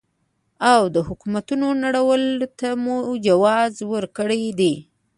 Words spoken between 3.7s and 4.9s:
جوړ کړی دی.